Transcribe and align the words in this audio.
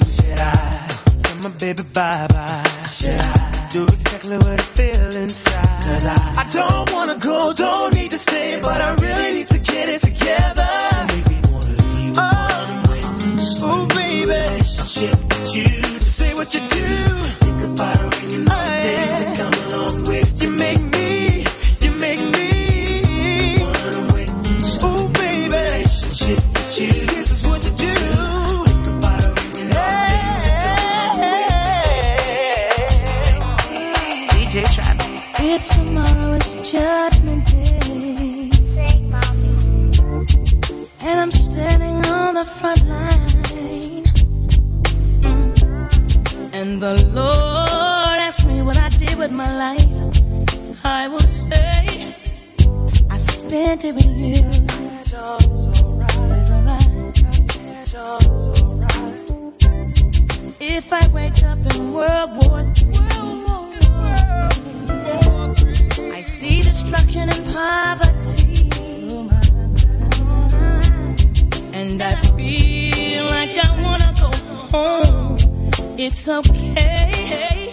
Should 0.00 0.38
I 0.38 0.52
tell 1.22 1.36
my 1.36 1.50
baby 1.58 1.82
bye 1.94 2.26
bye? 2.28 2.64
Should 2.92 3.20
I 3.20 3.68
do 3.70 3.84
exactly 3.84 4.36
what 4.36 4.60
I 4.60 4.64
feel 4.78 5.16
inside? 5.22 6.02
I, 6.06 6.44
I 6.44 6.50
don't 6.50 6.92
wanna 6.92 7.18
go, 7.18 7.52
don't 7.52 7.94
need 7.94 8.10
to 8.10 8.18
stay, 8.18 8.60
but 8.62 8.80
I 8.80 8.94
really 8.94 9.30
need 9.38 9.48
to 9.48 9.58
get 9.58 9.88
it 9.88 10.00
together. 10.02 10.68
Oh, 12.18 12.82
oh 13.62 13.86
baby. 13.94 14.62
Shit 14.64 15.14
with 15.14 15.54
you. 15.54 15.66
Say 16.00 16.34
what 16.34 16.52
you 16.54 16.60
do. 16.60 16.86
Think 17.44 17.62
about 17.64 17.96
it 18.04 18.20
when 18.22 18.30
you're. 18.30 19.35
it's 76.06 76.28
okay. 76.28 77.65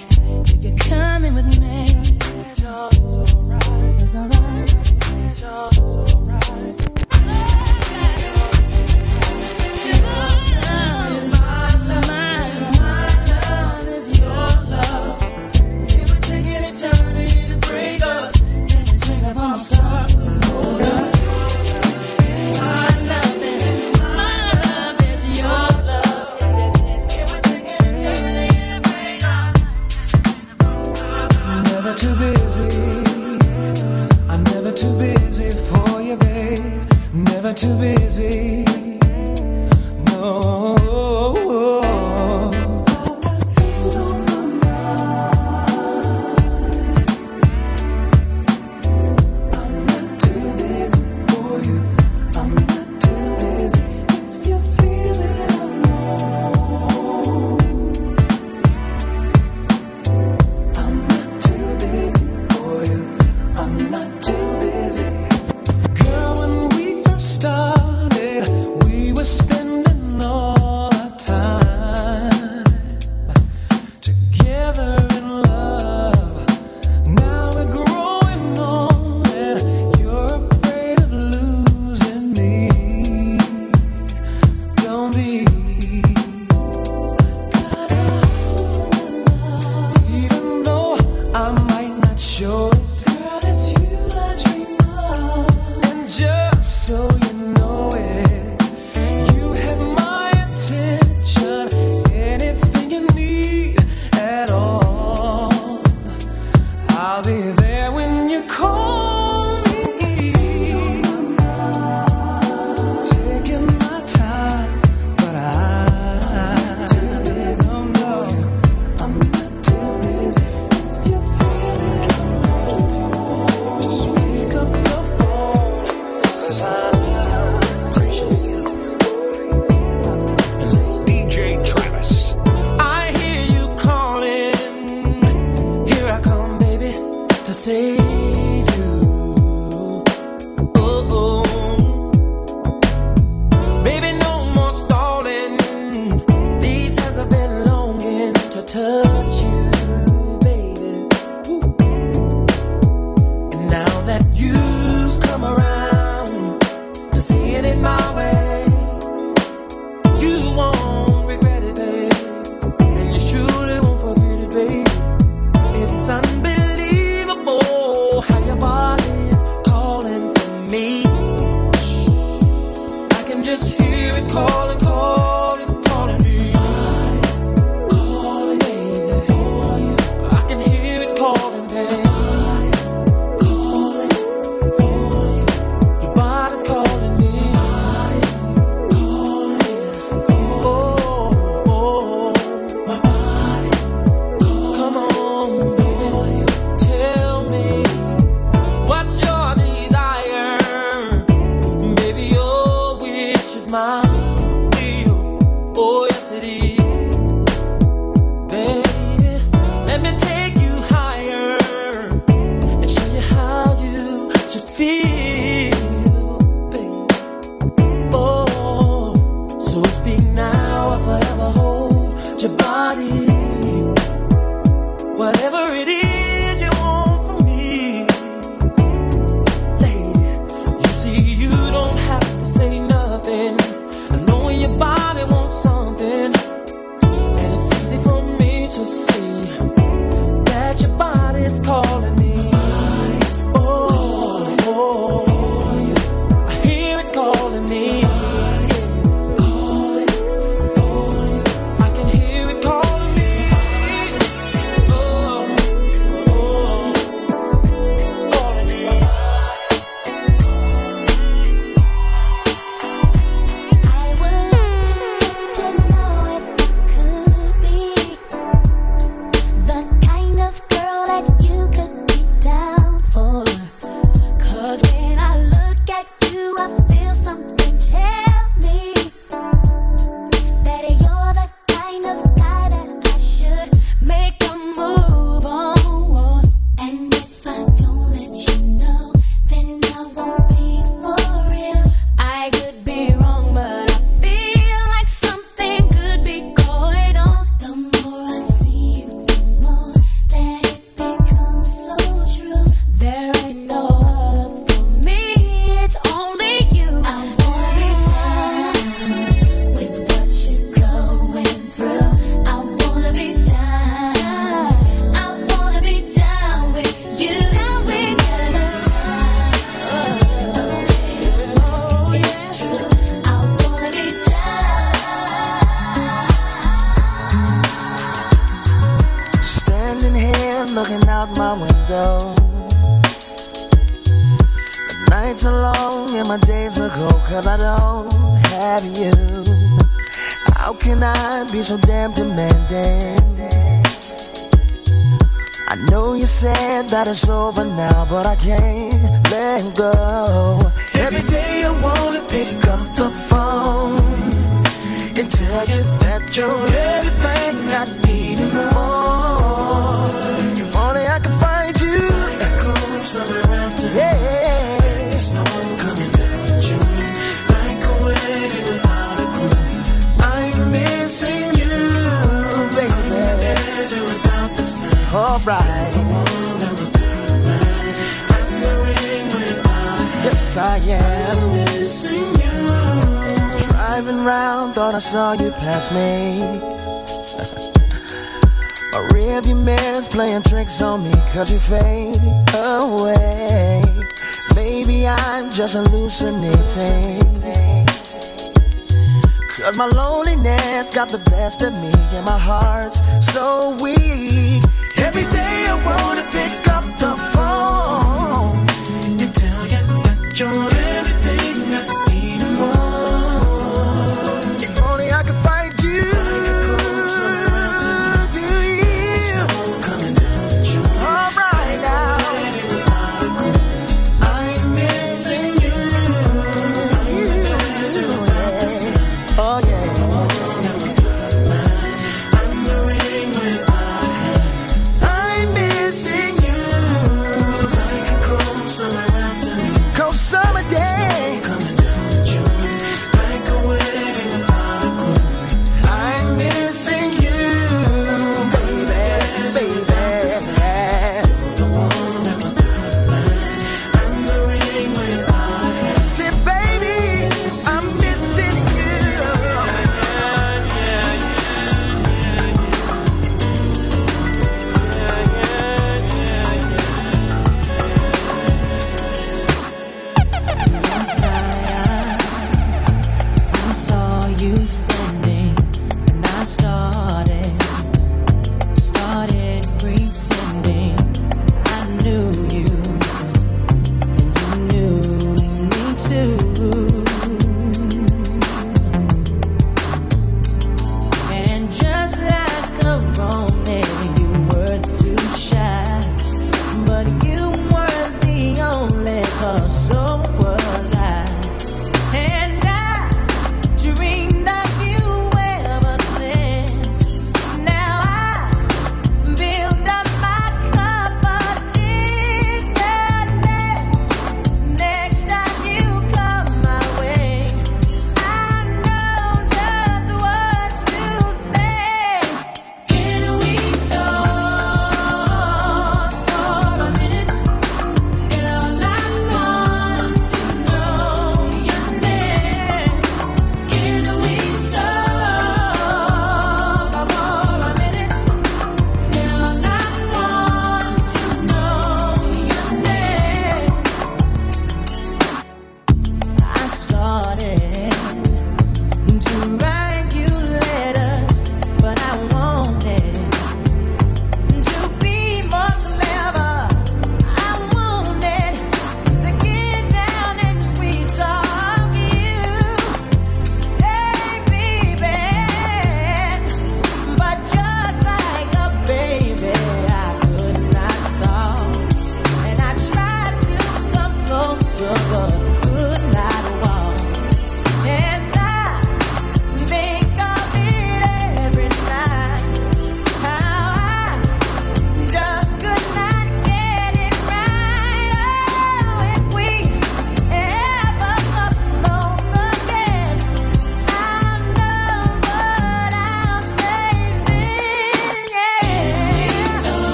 My 399.84 399.90
loneliness 399.90 400.92
got 400.92 401.10
the 401.10 401.18
best 401.30 401.62
of 401.62 401.74
me, 401.74 401.92
and 402.16 402.26
my 402.26 402.40
heart's 402.40 403.02
so 403.34 403.76
weak. 403.82 404.64
Every 404.96 405.24
day 405.24 405.66
I 405.68 405.76
wanna 405.86 406.26
pick 406.32 406.63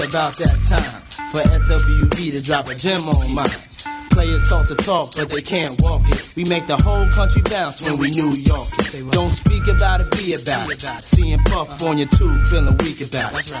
It's 0.00 0.14
about 0.14 0.36
that 0.36 0.62
time 0.62 1.02
for 1.32 1.40
SWV 1.42 2.30
to 2.30 2.40
drop 2.40 2.68
a 2.68 2.74
gem 2.76 3.02
on 3.08 3.34
mine. 3.34 3.46
Players 4.12 4.48
talk 4.48 4.68
to 4.68 4.76
talk, 4.76 5.12
but 5.16 5.28
they 5.28 5.42
can't 5.42 5.74
walk 5.82 6.02
it. 6.06 6.36
We 6.36 6.44
make 6.44 6.68
the 6.68 6.76
whole 6.76 7.08
country 7.08 7.42
bounce 7.42 7.82
when 7.82 7.98
we 7.98 8.10
New 8.10 8.30
York. 8.30 8.68
Don't 9.10 9.30
speak 9.32 9.66
about 9.66 10.00
it, 10.00 10.10
be 10.12 10.34
about 10.34 10.70
it. 10.70 10.82
Seeing 11.02 11.40
Puff 11.40 11.82
on 11.82 11.98
your 11.98 12.06
tube, 12.08 12.46
feeling 12.46 12.76
weak 12.78 13.00
about 13.00 13.36
it. 13.40 13.56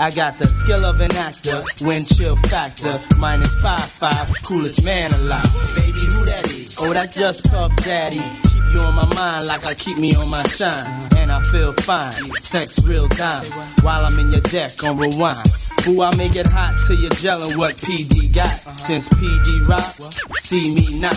I 0.00 0.10
got 0.10 0.36
the 0.38 0.48
skill 0.48 0.84
of 0.84 1.00
an 1.00 1.14
actor, 1.14 1.62
wind 1.82 2.08
chill 2.08 2.34
factor, 2.34 3.00
minus 3.18 3.54
five 3.62 3.88
five, 3.88 4.34
coolest 4.42 4.84
man 4.84 5.12
alive. 5.14 5.76
Baby, 5.76 6.00
who 6.10 6.24
that 6.24 6.50
is? 6.50 6.76
Oh, 6.80 6.92
that's 6.92 7.14
just 7.14 7.48
Puff 7.48 7.70
Daddy 7.84 8.51
you 8.72 8.80
on 8.80 8.94
my 8.94 9.14
mind 9.14 9.46
like 9.46 9.66
I 9.66 9.74
keep 9.74 9.98
me 9.98 10.14
on 10.14 10.28
my 10.30 10.42
shine. 10.44 11.08
And 11.16 11.30
I 11.30 11.42
feel 11.42 11.72
fine, 11.72 12.12
sex 12.40 12.86
real 12.86 13.08
time. 13.08 13.44
While 13.82 14.04
I'm 14.04 14.18
in 14.18 14.30
your 14.30 14.40
deck 14.40 14.82
on 14.84 14.96
rewind. 14.96 15.46
Who 15.84 16.00
I 16.00 16.14
make 16.16 16.36
it 16.36 16.46
hot 16.46 16.78
till 16.86 16.96
you're 16.96 17.10
gelling 17.10 17.56
what 17.56 17.76
PD 17.76 18.32
got. 18.32 18.78
Since 18.78 19.08
PD 19.10 19.66
rock, 19.68 19.96
see 20.40 20.74
me 20.74 21.00
not. 21.00 21.16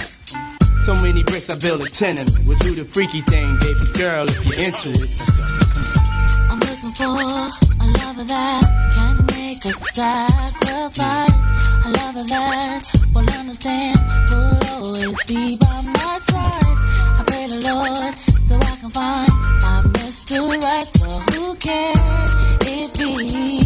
So 0.83 0.93
many 1.01 1.23
bricks, 1.23 1.49
I 1.49 1.57
build 1.57 1.85
a 1.85 1.89
tenement. 1.89 2.31
We'll 2.45 2.57
do 2.59 2.75
the 2.75 2.85
freaky 2.85 3.21
thing, 3.21 3.57
baby 3.59 3.91
girl, 3.93 4.25
if 4.27 4.45
you're 4.45 4.59
into 4.59 4.89
it. 4.89 5.09
I'm 6.49 6.59
looking 6.59 6.91
for 6.91 7.05
a 7.05 7.85
lover 7.99 8.23
that 8.23 8.61
can 8.95 9.25
make 9.37 9.65
a 9.65 9.73
sacrifice. 9.73 11.31
A 11.85 11.89
lover 11.89 12.23
that 12.23 12.91
will 13.13 13.39
understand, 13.39 13.97
will 14.31 14.83
always 14.83 15.23
be 15.25 15.57
by 15.57 15.81
my 15.83 16.17
side. 16.19 16.64
Lord, 17.73 18.15
so 18.43 18.57
I 18.57 18.75
can 18.79 18.89
find 18.89 19.29
my 19.61 19.81
Mr. 19.95 20.47
Right. 20.61 20.87
So 20.87 21.05
who 21.05 21.55
can 21.55 21.93
it 22.61 22.93
be? 22.97 23.64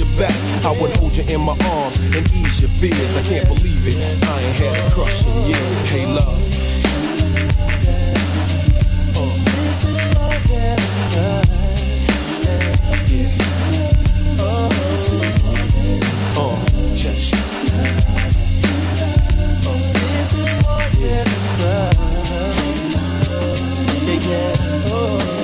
Your 0.00 0.18
back. 0.18 0.34
I 0.64 0.72
would 0.80 0.96
hold 0.96 1.16
you 1.16 1.24
in 1.28 1.40
my 1.40 1.56
arms 1.64 1.98
and 2.16 2.26
ease 2.32 2.60
your 2.60 2.70
fears. 2.80 3.16
I 3.16 3.22
can't 3.22 3.46
believe 3.46 3.86
it. 3.86 4.24
I 4.24 4.40
ain't 4.40 4.58
had 4.58 4.86
a 4.86 4.90
crush 4.90 5.26
in 5.26 5.48
years. 5.48 5.90
Hey, 5.90 6.06
love. 6.06 6.38
Uh, 21.62 21.90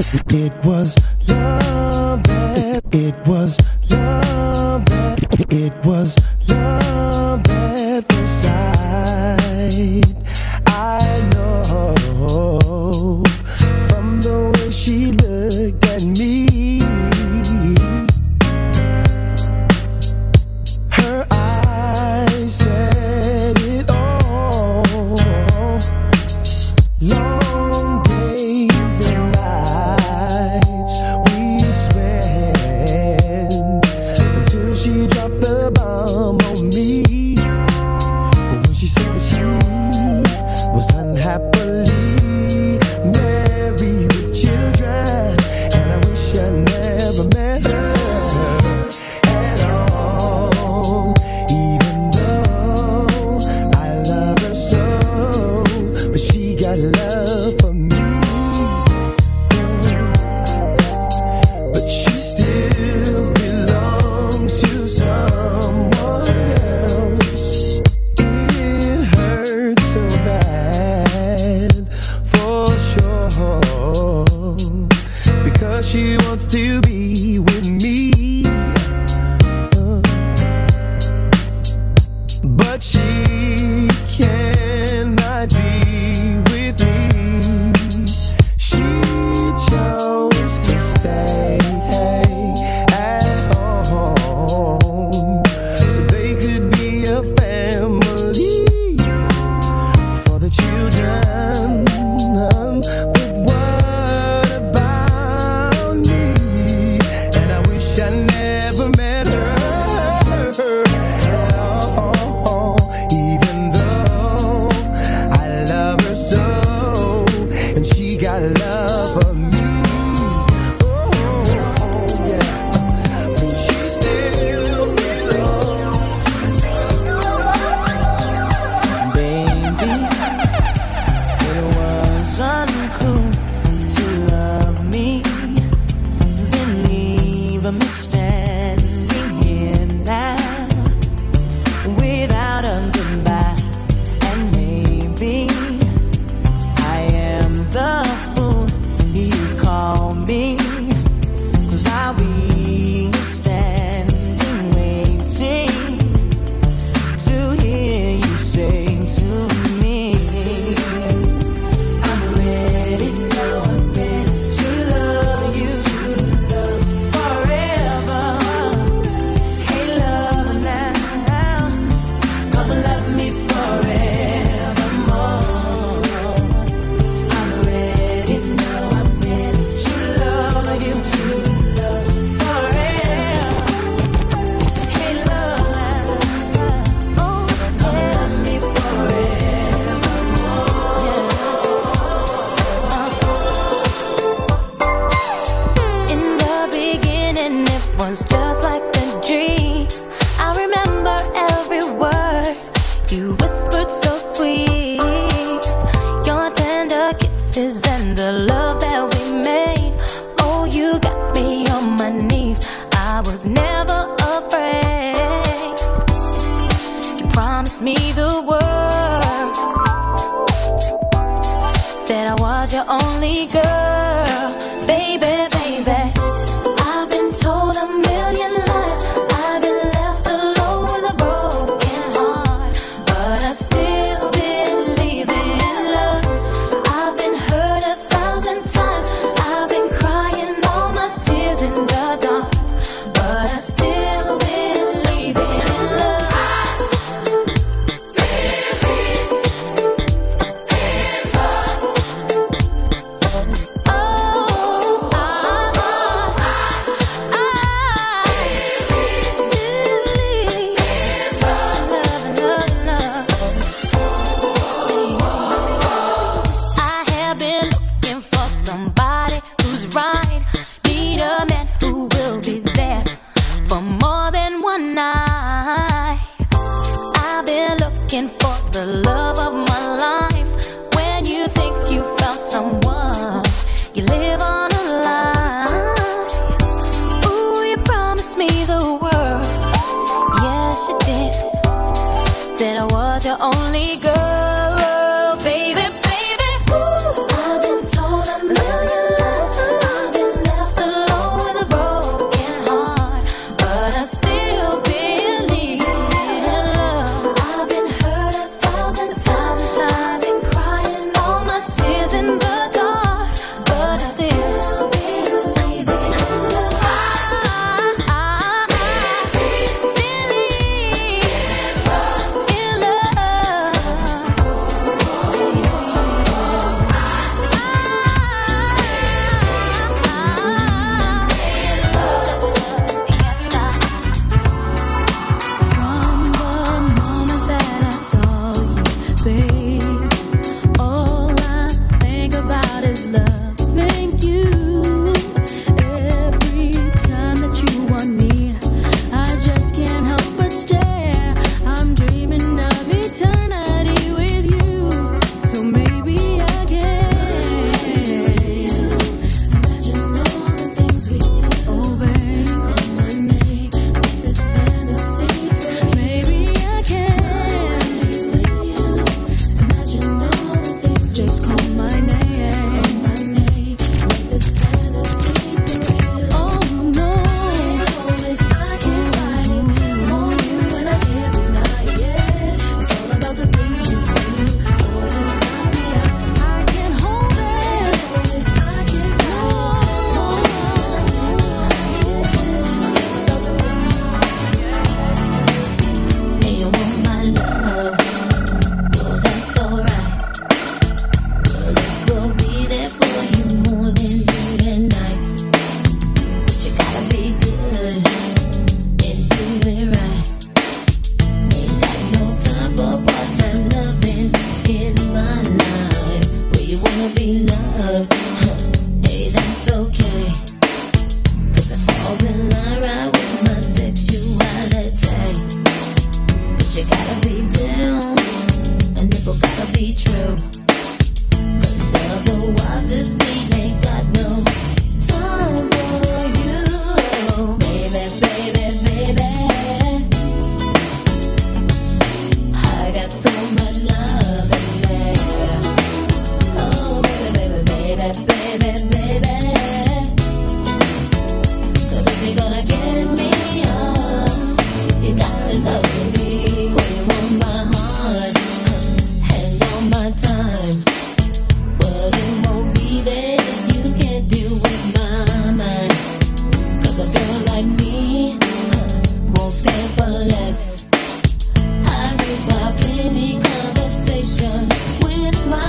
It 0.00 0.64
was 0.64 0.96
love 1.28 2.22
it 2.90 3.14
was 3.26 3.59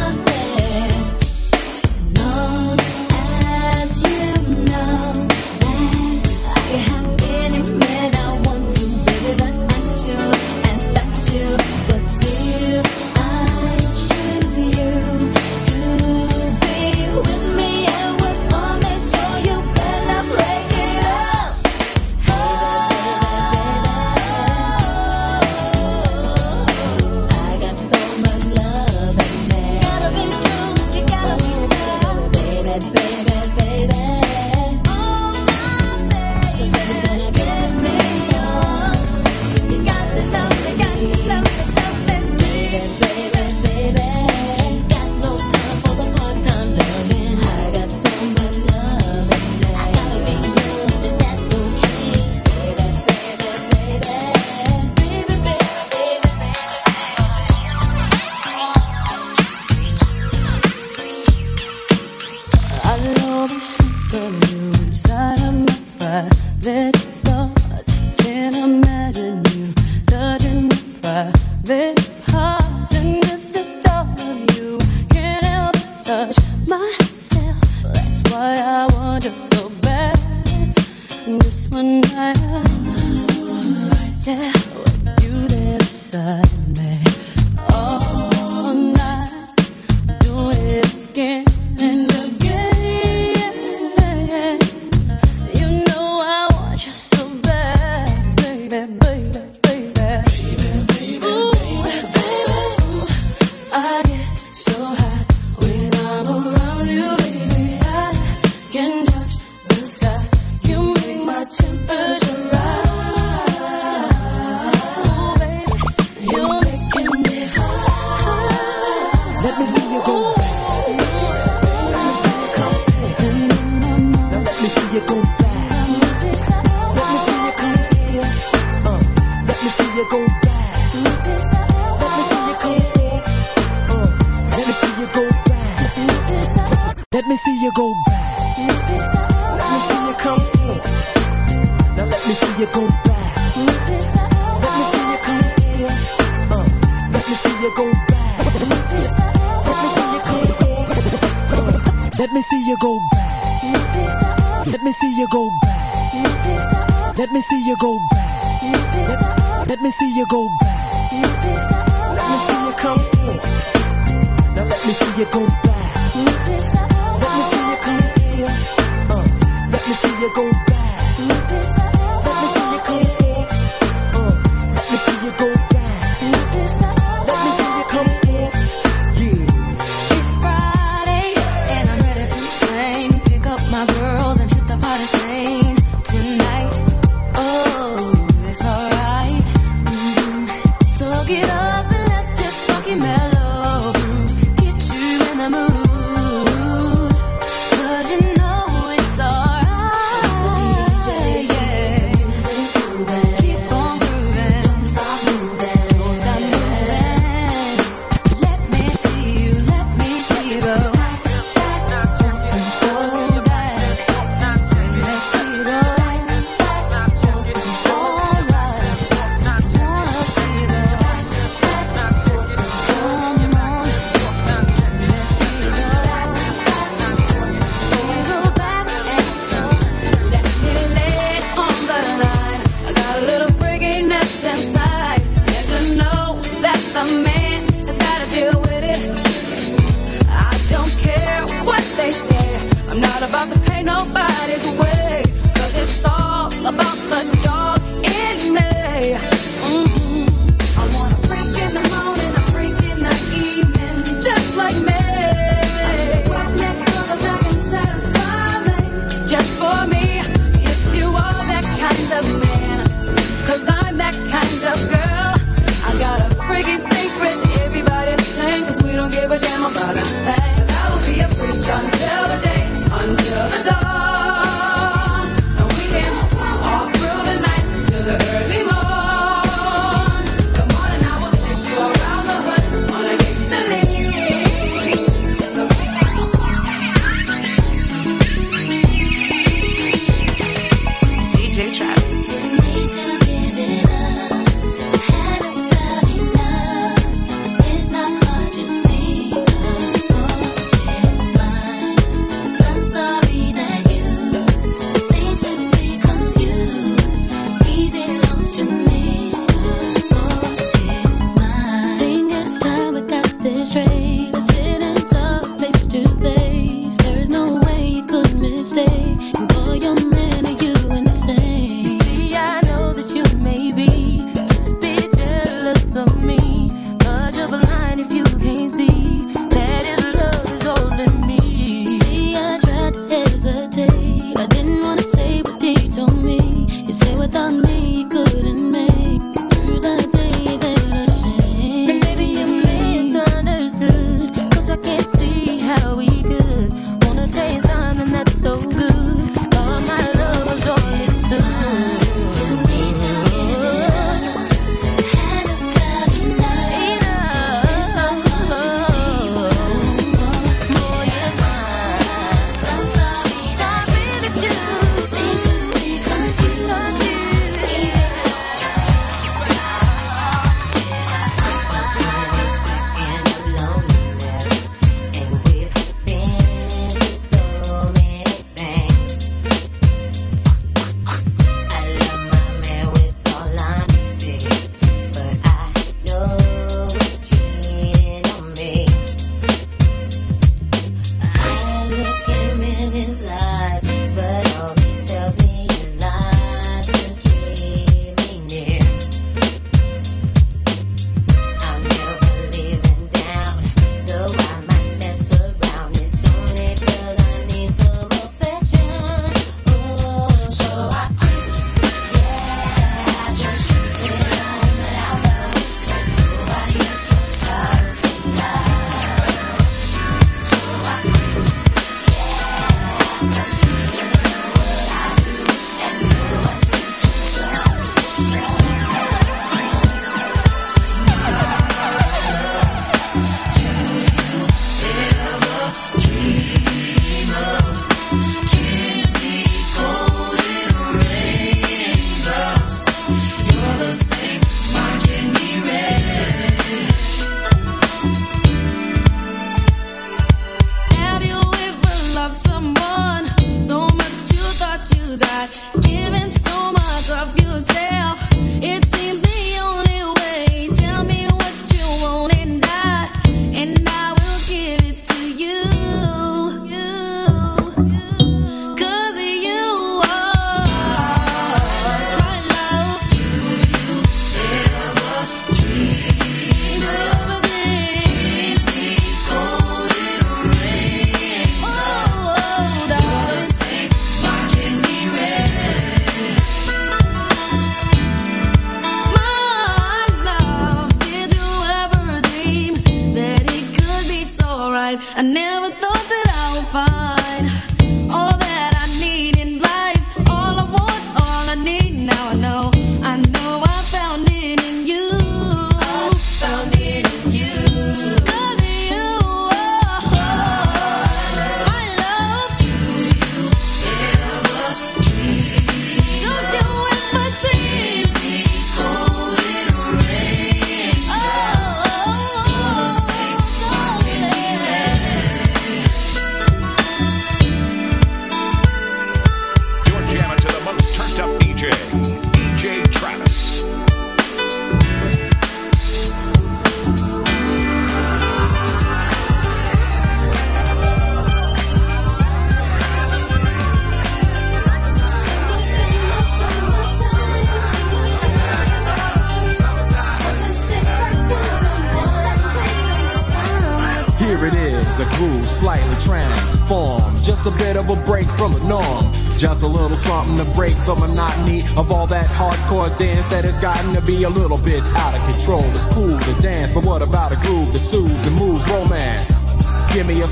with 0.04 0.26
my 0.26 0.41